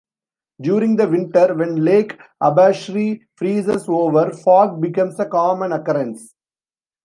During 0.59 0.95
the 0.95 1.07
winter, 1.07 1.53
when 1.53 1.85
Lake 1.85 2.17
Abashiri 2.41 3.21
freezes 3.35 3.85
over, 3.87 4.31
fog 4.31 4.81
becomes 4.81 5.19
a 5.19 5.27
common 5.27 5.71
occurrence. 5.73 6.33